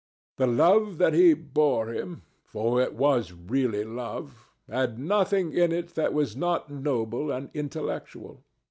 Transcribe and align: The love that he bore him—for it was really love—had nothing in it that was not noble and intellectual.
The 0.37 0.47
love 0.47 0.97
that 0.97 1.13
he 1.13 1.35
bore 1.35 1.89
him—for 1.93 2.81
it 2.81 2.95
was 2.95 3.33
really 3.33 3.83
love—had 3.83 4.97
nothing 4.97 5.53
in 5.53 5.71
it 5.71 5.89
that 5.93 6.11
was 6.11 6.35
not 6.35 6.71
noble 6.71 7.29
and 7.29 7.51
intellectual. 7.53 8.43